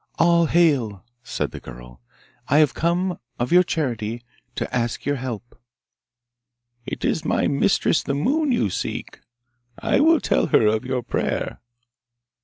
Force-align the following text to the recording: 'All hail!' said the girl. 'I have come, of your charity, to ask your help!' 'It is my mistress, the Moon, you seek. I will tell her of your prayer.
'All 0.17 0.47
hail!' 0.47 1.05
said 1.21 1.51
the 1.51 1.59
girl. 1.59 2.01
'I 2.47 2.57
have 2.57 2.73
come, 2.73 3.19
of 3.37 3.51
your 3.51 3.61
charity, 3.61 4.23
to 4.55 4.75
ask 4.75 5.05
your 5.05 5.17
help!' 5.17 5.61
'It 6.87 7.05
is 7.05 7.23
my 7.23 7.45
mistress, 7.47 8.01
the 8.01 8.15
Moon, 8.15 8.51
you 8.51 8.71
seek. 8.71 9.19
I 9.77 9.99
will 9.99 10.19
tell 10.19 10.47
her 10.47 10.65
of 10.65 10.85
your 10.85 11.03
prayer. 11.03 11.59